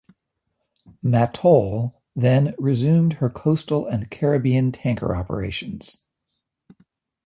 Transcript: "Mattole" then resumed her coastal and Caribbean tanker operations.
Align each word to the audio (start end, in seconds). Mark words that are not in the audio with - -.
"Mattole" 1.05 1.93
then 2.15 2.55
resumed 2.57 3.13
her 3.21 3.29
coastal 3.29 3.85
and 3.85 4.09
Caribbean 4.09 4.71
tanker 4.71 5.15
operations. 5.15 6.01